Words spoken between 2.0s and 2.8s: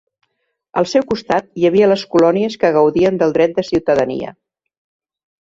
colònies que